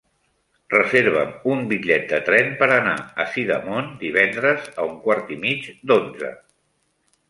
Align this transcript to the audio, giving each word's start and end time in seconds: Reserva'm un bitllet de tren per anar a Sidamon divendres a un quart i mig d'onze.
Reserva'm 0.75 1.35
un 1.55 1.61
bitllet 1.73 2.07
de 2.15 2.19
tren 2.31 2.51
per 2.63 2.71
anar 2.79 2.97
a 3.25 3.29
Sidamon 3.37 3.95
divendres 4.03 4.75
a 4.77 4.91
un 4.93 5.01
quart 5.09 5.35
i 5.39 5.43
mig 5.49 5.73
d'onze. 5.91 6.39